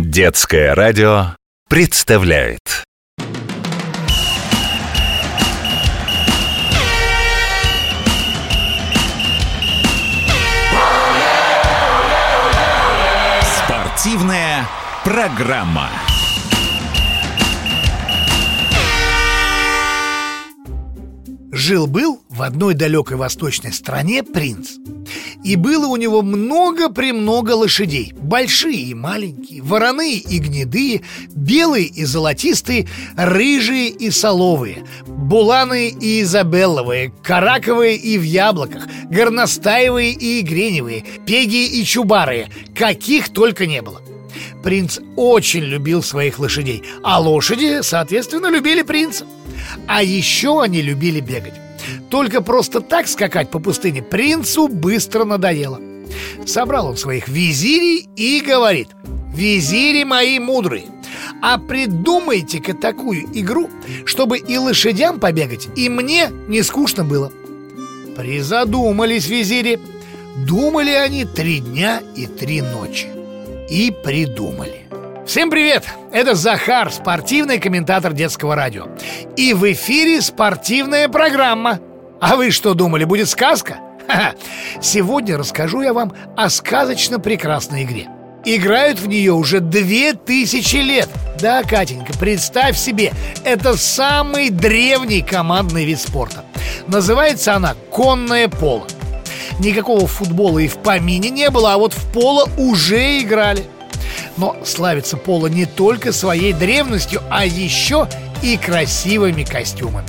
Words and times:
Детское 0.00 0.76
радио 0.76 1.34
представляет 1.68 2.84
Спортивная 13.42 14.68
программа. 15.02 15.90
Жил-был 21.50 22.22
в 22.28 22.42
одной 22.42 22.74
далекой 22.74 23.16
восточной 23.16 23.72
стране 23.72 24.22
принц. 24.22 24.76
И 25.48 25.56
было 25.56 25.86
у 25.86 25.96
него 25.96 26.20
много-премного 26.20 27.54
лошадей. 27.54 28.12
Большие 28.14 28.82
и 28.82 28.92
маленькие, 28.92 29.62
вороные 29.62 30.16
и 30.16 30.38
гнедые 30.40 31.00
Белые 31.34 31.86
и 31.86 32.04
золотистые, 32.04 32.86
рыжие 33.16 33.88
и 33.88 34.10
соловые 34.10 34.84
Буланые 35.06 35.88
и 35.88 36.20
изабелловые, 36.20 37.14
караковые 37.22 37.96
и 37.96 38.18
в 38.18 38.24
яблоках 38.24 38.88
Горностаевые 39.04 40.12
и 40.12 40.42
греневые, 40.42 41.02
пеги 41.24 41.64
и 41.80 41.82
чубарые 41.82 42.50
Каких 42.74 43.30
только 43.30 43.64
не 43.64 43.80
было. 43.80 44.02
Принц 44.62 44.98
очень 45.16 45.62
любил 45.62 46.02
своих 46.02 46.38
лошадей 46.38 46.82
А 47.02 47.18
лошади, 47.18 47.78
соответственно, 47.80 48.50
любили 48.50 48.82
принца. 48.82 49.24
А 49.86 50.02
еще 50.02 50.60
они 50.60 50.82
любили 50.82 51.20
бегать 51.20 51.54
Только 52.10 52.42
просто 52.42 52.80
так 52.80 53.08
скакать 53.08 53.50
по 53.50 53.58
пустыне 53.58 54.02
принцу 54.02 54.68
быстро 54.68 55.24
надоело. 55.24 55.80
Собрал 56.46 56.88
он 56.88 56.96
своих 56.96 57.28
визирей 57.28 58.08
и 58.16 58.40
говорит 58.40 58.88
Визири 59.34 60.04
мои 60.04 60.38
мудрые 60.38 60.86
а 61.40 61.58
придумайте-ка 61.58 62.74
такую 62.74 63.26
игру, 63.32 63.70
чтобы 64.04 64.38
и 64.38 64.58
лошадям 64.58 65.20
побегать, 65.20 65.68
и 65.76 65.88
мне 65.88 66.30
не 66.48 66.62
скучно 66.62 67.04
было 67.04 67.32
Призадумались 68.16 69.28
визири. 69.28 69.78
Думали 70.44 70.90
они 70.90 71.24
три 71.24 71.60
дня 71.60 72.02
и 72.16 72.26
три 72.26 72.62
ночи. 72.62 73.06
И 73.70 73.92
придумали 74.04 74.86
Всем 75.28 75.50
привет! 75.50 75.84
Это 76.10 76.34
Захар, 76.34 76.90
спортивный 76.90 77.58
комментатор 77.58 78.14
детского 78.14 78.54
радио. 78.54 78.86
И 79.36 79.52
в 79.52 79.70
эфире 79.72 80.22
спортивная 80.22 81.06
программа. 81.10 81.80
А 82.18 82.34
вы 82.34 82.50
что 82.50 82.72
думали, 82.72 83.04
будет 83.04 83.28
сказка? 83.28 83.76
Сегодня 84.80 85.36
расскажу 85.36 85.82
я 85.82 85.92
вам 85.92 86.14
о 86.34 86.48
сказочно 86.48 87.20
прекрасной 87.20 87.82
игре. 87.84 88.08
Играют 88.46 89.00
в 89.00 89.06
нее 89.06 89.34
уже 89.34 89.60
две 89.60 90.14
тысячи 90.14 90.76
лет. 90.76 91.10
Да, 91.38 91.62
Катенька, 91.62 92.14
представь 92.18 92.78
себе, 92.78 93.12
это 93.44 93.76
самый 93.76 94.48
древний 94.48 95.20
командный 95.20 95.84
вид 95.84 96.00
спорта. 96.00 96.42
Называется 96.86 97.54
она 97.54 97.74
«Конное 97.90 98.48
поло» 98.48 98.86
Никакого 99.58 100.06
футбола 100.06 100.60
и 100.60 100.68
в 100.68 100.78
помине 100.78 101.28
не 101.28 101.50
было, 101.50 101.74
а 101.74 101.78
вот 101.78 101.92
в 101.92 102.12
поло 102.14 102.48
уже 102.56 103.20
играли– 103.20 103.64
но 104.36 104.56
славится 104.64 105.16
Поло 105.16 105.46
не 105.46 105.66
только 105.66 106.12
своей 106.12 106.52
древностью, 106.52 107.22
а 107.30 107.44
еще 107.44 108.08
и 108.42 108.56
красивыми 108.56 109.44
костюмами. 109.44 110.06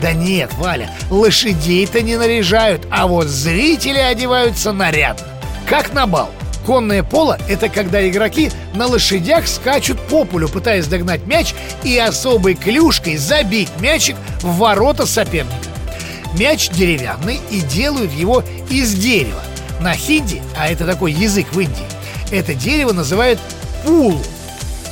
Да 0.00 0.12
нет, 0.12 0.50
Валя, 0.54 0.90
лошадей-то 1.10 2.02
не 2.02 2.16
наряжают, 2.16 2.86
а 2.90 3.06
вот 3.06 3.26
зрители 3.26 3.98
одеваются 3.98 4.72
нарядно, 4.72 5.26
как 5.68 5.92
на 5.92 6.06
бал. 6.06 6.30
Конное 6.64 7.02
поло– 7.02 7.38
это 7.48 7.70
когда 7.70 8.06
игроки 8.06 8.50
на 8.74 8.86
лошадях 8.86 9.48
скачут 9.48 9.98
по 10.02 10.24
полю, 10.24 10.48
пытаясь 10.48 10.86
догнать 10.86 11.26
мяч 11.26 11.54
и 11.82 11.96
особой 11.96 12.54
клюшкой 12.54 13.16
забить 13.16 13.70
мячик 13.80 14.16
в 14.42 14.58
ворота 14.58 15.06
соперника. 15.06 15.54
Мяч 16.38 16.68
деревянный 16.68 17.40
и 17.50 17.60
делают 17.60 18.12
его 18.12 18.44
из 18.68 18.92
дерева. 18.92 19.42
На 19.80 19.94
хинди, 19.94 20.42
а 20.58 20.68
это 20.68 20.84
такой 20.84 21.12
язык 21.12 21.46
в 21.52 21.58
Индии, 21.58 21.86
это 22.30 22.54
дерево 22.54 22.92
называют 22.92 23.38
пулу. 23.84 24.20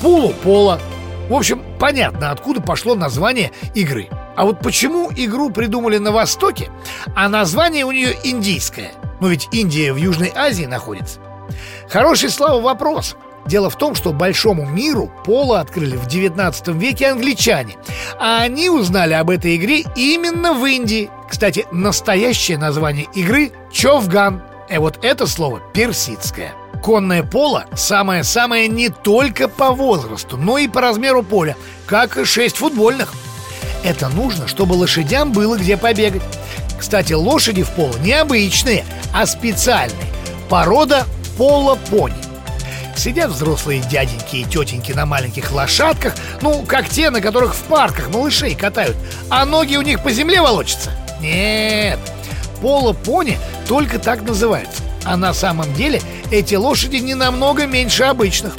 Пулу 0.01 0.33
пола. 0.43 0.81
В 1.29 1.35
общем, 1.35 1.63
понятно, 1.79 2.31
откуда 2.31 2.61
пошло 2.61 2.95
название 2.95 3.51
игры. 3.75 4.09
А 4.37 4.45
вот 4.45 4.61
почему 4.61 5.11
игру 5.17 5.51
придумали 5.51 5.99
на 5.99 6.13
Востоке, 6.13 6.71
а 7.15 7.29
название 7.29 7.85
у 7.85 7.91
нее 7.91 8.15
индийское? 8.23 8.93
Ну 9.21 9.29
ведь 9.29 9.49
Индия 9.51 9.93
в 9.93 9.97
Южной 9.97 10.31
Азии 10.35 10.67
находится. 10.67 11.21
Хороший, 11.89 12.31
Слава, 12.31 12.61
вопрос. 12.61 13.17
Дело 13.47 13.71
в 13.71 13.77
том, 13.77 13.95
что 13.95 14.13
большому 14.13 14.67
миру 14.67 15.11
поло 15.25 15.61
открыли 15.61 15.97
в 15.97 16.07
19 16.07 16.69
веке 16.69 17.13
англичане 17.13 17.77
А 18.19 18.43
они 18.43 18.69
узнали 18.69 19.15
об 19.15 19.31
этой 19.31 19.55
игре 19.55 19.85
именно 19.95 20.53
в 20.53 20.65
Индии. 20.67 21.11
Кстати, 21.29 21.65
настоящее 21.71 22.59
название 22.59 23.07
игры– 23.15 23.53
Човган 23.73 24.43
И 24.69 24.79
вот 24.79 25.05
это 25.05 25.27
слово 25.27 25.61
персидское– 25.73 26.53
Конное 26.83 27.23
поло 27.25 27.67
самое-самое 27.75 28.69
не 28.69 28.91
только 28.91 29.49
по 29.49 29.73
возрасту, 29.73 30.37
но 30.37 30.59
и 30.59 30.69
по 30.69 30.81
размеру 30.81 31.23
поля, 31.23 31.57
как 31.85 32.17
и 32.17 32.25
шесть 32.25 32.59
футбольных. 32.59 33.13
Это 33.83 34.09
нужно, 34.09 34.47
чтобы 34.47 34.75
лошадям 34.75 35.33
было 35.33 35.57
где 35.57 35.77
побегать. 35.77 36.23
Кстати, 36.79 37.13
лошади 37.13 37.63
в 37.63 37.71
поло 37.71 37.97
не 37.99 38.13
обычные, 38.13 38.85
а 39.13 39.27
специальные. 39.27 40.07
Порода 40.49 41.07
поло-пони. 41.37 42.15
Сидят 42.97 43.31
взрослые 43.31 43.81
дяденьки 43.81 44.37
и 44.37 44.45
тетеньки 44.45 44.93
на 44.93 45.07
маленьких 45.07 45.53
лошадках, 45.53 46.15
ну, 46.41 46.63
как 46.63 46.89
те, 46.89 47.11
на 47.11 47.21
которых 47.21 47.55
в 47.55 47.63
парках 47.65 48.11
малышей 48.11 48.55
катают, 48.55 48.97
а 49.29 49.45
ноги 49.45 49.77
у 49.77 49.83
них 49.83 50.03
по 50.03 50.11
земле 50.11 50.41
волочатся. 50.41 50.93
Нет, 51.21 51.99
поло-пони 52.61 53.39
только 53.69 53.99
так 53.99 54.23
называются. 54.23 54.83
А 55.05 55.17
на 55.17 55.33
самом 55.33 55.73
деле 55.75 56.01
эти 56.31 56.55
лошади 56.55 56.97
не 56.97 57.15
намного 57.15 57.67
меньше 57.67 58.05
обычных. 58.05 58.57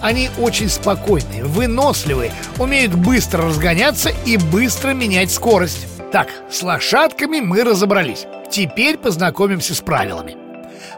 Они 0.00 0.28
очень 0.38 0.68
спокойные, 0.68 1.44
выносливые, 1.44 2.32
умеют 2.58 2.94
быстро 2.94 3.46
разгоняться 3.46 4.12
и 4.24 4.36
быстро 4.36 4.90
менять 4.90 5.30
скорость. 5.30 5.86
Так, 6.12 6.28
с 6.50 6.62
лошадками 6.62 7.40
мы 7.40 7.64
разобрались. 7.64 8.26
Теперь 8.50 8.98
познакомимся 8.98 9.74
с 9.74 9.80
правилами. 9.80 10.36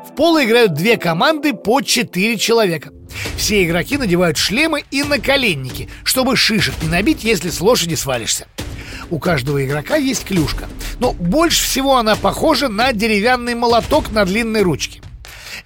В 0.07 0.15
поло 0.15 0.45
играют 0.45 0.75
две 0.75 0.97
команды 0.97 1.55
по 1.55 1.81
четыре 1.81 2.37
человека. 2.37 2.91
Все 3.37 3.65
игроки 3.65 3.97
надевают 3.97 4.37
шлемы 4.37 4.85
и 4.91 5.03
наколенники, 5.03 5.89
чтобы 6.05 6.37
шишек 6.37 6.75
не 6.83 6.89
набить, 6.89 7.25
если 7.25 7.51
с 7.51 7.61
лошади 7.61 7.95
свалишься. 7.95 8.47
У 9.11 9.19
каждого 9.19 9.65
игрока 9.65 9.97
есть 9.97 10.25
клюшка, 10.25 10.69
но 11.01 11.13
больше 11.13 11.65
всего 11.65 11.97
она 11.97 12.17
похожа 12.17 12.69
на 12.69 12.93
деревянный 12.93 13.55
молоток 13.55 14.11
на 14.11 14.25
длинной 14.25 14.63
ручке. 14.63 15.01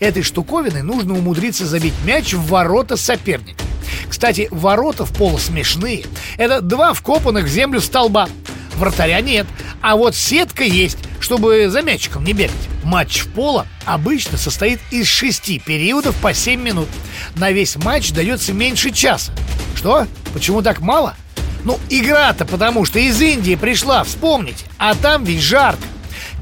Этой 0.00 0.22
штуковиной 0.22 0.82
нужно 0.82 1.14
умудриться 1.14 1.66
забить 1.66 1.94
мяч 2.04 2.32
в 2.32 2.46
ворота 2.46 2.96
соперника. 2.96 3.62
Кстати, 4.08 4.48
ворота 4.50 5.04
в 5.04 5.12
поло 5.12 5.38
смешные. 5.38 6.04
Это 6.36 6.60
два 6.60 6.92
вкопанных 6.92 7.44
в 7.44 7.48
землю 7.48 7.80
столба. 7.80 8.28
Вратаря 8.76 9.20
нет, 9.20 9.46
а 9.80 9.96
вот 9.96 10.16
сетка 10.16 10.64
есть, 10.64 10.98
чтобы 11.20 11.68
за 11.68 11.82
мячиком 11.82 12.24
не 12.24 12.32
бегать. 12.32 12.54
Матч 12.84 13.20
в 13.20 13.28
поло 13.32 13.66
обычно 13.84 14.38
состоит 14.38 14.80
из 14.90 15.06
шести 15.06 15.58
периодов 15.58 16.16
по 16.16 16.32
7 16.34 16.60
минут. 16.60 16.88
На 17.36 17.52
весь 17.52 17.76
матч 17.76 18.12
дается 18.12 18.52
меньше 18.52 18.90
часа. 18.90 19.32
Что? 19.76 20.06
Почему 20.32 20.62
так 20.62 20.80
мало? 20.80 21.14
Ну, 21.64 21.78
игра-то 21.88 22.44
потому 22.44 22.84
что 22.84 22.98
из 22.98 23.20
Индии 23.20 23.54
пришла, 23.54 24.04
вспомните. 24.04 24.64
А 24.78 24.94
там 24.94 25.24
ведь 25.24 25.42
жарко 25.42 25.82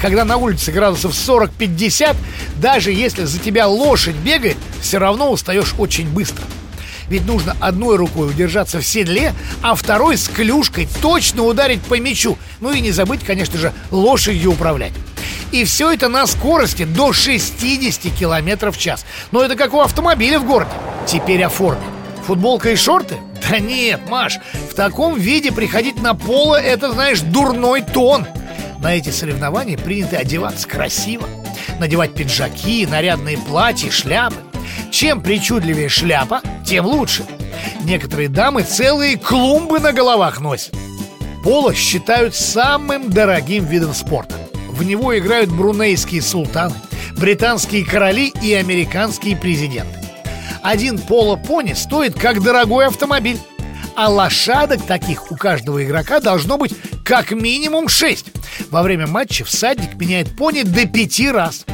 когда 0.01 0.25
на 0.25 0.39
улице 0.39 0.73
градусов 0.73 1.13
40-50, 1.13 2.17
даже 2.57 2.91
если 2.91 3.25
за 3.25 3.39
тебя 3.39 3.67
лошадь 3.67 4.17
бегает, 4.17 4.57
все 4.81 4.99
равно 4.99 5.31
устаешь 5.31 5.75
очень 5.79 6.09
быстро. 6.09 6.45
Ведь 7.09 7.27
нужно 7.27 7.57
одной 7.61 7.97
рукой 7.97 8.29
удержаться 8.29 8.79
в 8.79 8.87
седле, 8.87 9.35
а 9.63 9.75
второй 9.75 10.17
с 10.17 10.29
клюшкой 10.29 10.89
точно 11.03 11.45
ударить 11.45 11.83
по 11.83 11.99
мячу. 11.99 12.39
Ну 12.61 12.73
и 12.73 12.81
не 12.81 12.93
забыть, 12.93 13.25
конечно 13.25 13.59
же, 13.59 13.73
лошадью 13.91 14.53
управлять. 14.53 14.93
И 15.51 15.65
все 15.65 15.93
это 15.93 16.09
на 16.09 16.27
скорости 16.29 16.85
до 16.85 17.13
60 17.13 18.15
км 18.15 18.71
в 18.71 18.79
час. 18.79 19.05
Но 19.33 19.43
это 19.43 19.57
как 19.57 19.75
у 19.75 19.81
автомобиля 19.81 20.39
в 20.39 20.47
городе. 20.47 20.71
Теперь 21.07 21.43
о 21.43 21.49
форме. 21.49 21.83
Футболка 22.27 22.71
и 22.71 22.77
шорты? 22.77 23.17
Да 23.51 23.59
нет, 23.59 24.01
Маш, 24.09 24.39
таком 24.81 25.19
виде 25.19 25.53
приходить 25.53 26.01
на 26.01 26.15
поло– 26.15 26.55
это, 26.59 26.91
знаешь, 26.91 27.21
дурной 27.21 27.83
тон– 27.83 28.27
на 28.81 28.95
эти 28.95 29.11
соревнования 29.11 29.77
принято 29.77 30.17
одеваться 30.17 30.67
красиво. 30.67 31.29
Надевать 31.79 32.15
пиджаки, 32.15 32.87
нарядные 32.87 33.37
платья, 33.37 33.91
шляпы. 33.91 34.37
Чем 34.91 35.21
причудливее 35.21 35.91
шляпа, 35.91 36.41
тем 36.65 36.87
лучше. 36.87 37.27
Некоторые 37.83 38.31
дамы 38.31 38.63
целые 38.63 39.19
клумбы 39.19 39.81
на 39.81 39.93
головах 39.93 40.41
носят. 40.41 40.75
Поло 41.45 41.75
считают 41.75 42.35
самым 42.35 43.11
дорогим 43.11 43.67
видом 43.67 43.93
спорта. 43.93 44.37
В 44.71 44.83
него 44.83 45.19
играют 45.19 45.51
брунейские 45.51 46.23
султаны, 46.23 46.75
британские 47.19 47.85
короли 47.85 48.33
и 48.41 48.55
американские 48.55 49.37
президенты. 49.37 49.99
Один 50.63 50.99
поло-пони 50.99 51.75
стоит 51.75 52.19
как 52.19 52.43
дорогой 52.43 52.87
автомобиль. 52.87 53.39
А 54.03 54.09
лошадок 54.09 54.87
таких 54.87 55.31
у 55.31 55.37
каждого 55.37 55.85
игрока 55.85 56.21
должно 56.21 56.57
быть 56.57 56.73
как 57.05 57.33
минимум 57.33 57.87
6. 57.87 58.29
Во 58.71 58.83
время 58.83 59.07
матча 59.07 59.45
всадник 59.45 59.97
меняет 59.97 60.35
пони 60.35 60.63
до 60.63 60.87
пяти 60.87 61.31
раз. 61.31 61.67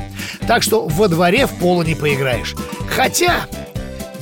Так 0.49 0.64
что 0.64 0.88
во 0.88 1.06
дворе 1.06 1.46
в 1.46 1.56
поло 1.61 1.84
не 1.84 1.94
поиграешь. 1.94 2.56
Хотя, 2.90 3.46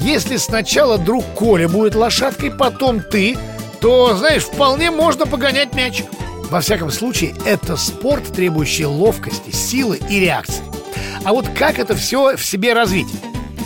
если 0.00 0.36
сначала 0.36 0.98
друг 0.98 1.24
Коля 1.34 1.66
будет 1.66 1.94
лошадкой, 1.94 2.50
потом 2.50 3.00
ты, 3.00 3.38
то, 3.80 4.14
знаешь, 4.14 4.42
вполне 4.42 4.90
можно 4.90 5.24
погонять 5.24 5.74
мяч. 5.74 6.04
Во 6.50 6.60
всяком 6.60 6.90
случае, 6.90 7.34
это 7.46 7.78
спорт, 7.78 8.30
требующий 8.34 8.84
ловкости, 8.84 9.50
силы 9.50 9.98
и 10.10 10.20
реакции. 10.20 10.62
А 11.24 11.32
вот 11.32 11.48
как 11.48 11.78
это 11.78 11.96
все 11.96 12.36
в 12.36 12.44
себе 12.44 12.74
развить? 12.74 13.08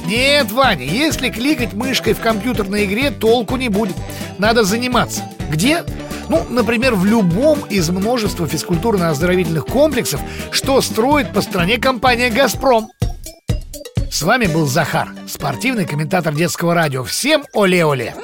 Нет, 0.09 0.51
Ваня, 0.53 0.87
если 0.87 1.29
кликать 1.29 1.75
мышкой 1.75 2.15
в 2.15 2.21
компьютерной 2.21 2.87
игре, 2.87 3.11
толку 3.11 3.57
не 3.57 3.69
будет. 3.69 3.95
Надо 4.39 4.65
заниматься. 4.65 5.23
Где? 5.51 5.85
Ну, 6.31 6.47
например, 6.49 6.95
в 6.95 7.05
любом 7.05 7.61
из 7.69 7.91
множества 7.91 8.47
физкультурно-оздоровительных 8.47 9.67
комплексов, 9.67 10.23
что 10.51 10.81
строит 10.81 11.35
по 11.35 11.43
стране 11.43 11.77
компания 11.77 12.31
«Газпром». 12.31 12.89
С 14.11 14.23
вами 14.23 14.47
был 14.47 14.67
Захар, 14.67 15.11
спортивный 15.27 15.85
комментатор 15.85 16.35
детского 16.35 16.75
радио. 16.75 17.05
Всем 17.05 17.45
оле-оле! 17.53 18.15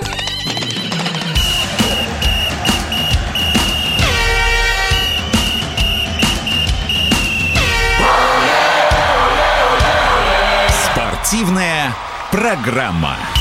Спортивная 11.34 11.92
программа. 12.30 13.33